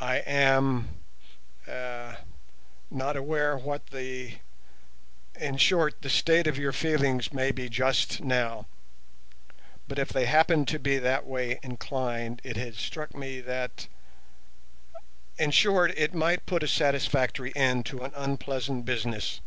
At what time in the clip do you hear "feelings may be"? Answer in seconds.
6.72-7.68